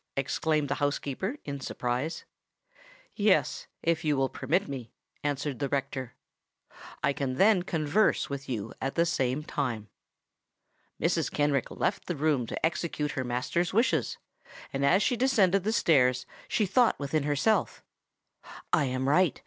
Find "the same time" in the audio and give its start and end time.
8.95-9.89